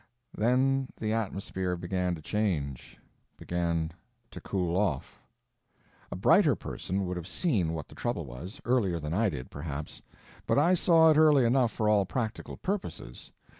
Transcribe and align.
Then 0.35 0.87
the 0.97 1.13
atmosphere 1.13 1.75
began 1.77 2.15
to 2.15 2.23
change; 2.23 2.97
began 3.37 3.91
to 4.31 4.41
cool 4.41 4.75
off. 4.75 5.21
A 6.11 6.15
brighter 6.15 6.55
person 6.55 7.05
would 7.05 7.17
have 7.17 7.27
seen 7.27 7.73
what 7.73 7.87
the 7.87 7.93
trouble 7.93 8.25
was, 8.25 8.59
earlier 8.65 8.99
than 8.99 9.13
I 9.13 9.29
did, 9.29 9.51
perhaps, 9.51 10.01
but 10.47 10.57
I 10.57 10.73
saw 10.73 11.11
it 11.11 11.17
early 11.17 11.45
enough 11.45 11.71
for 11.71 11.87
all 11.87 12.07
practical 12.07 12.57
purposes. 12.57 13.31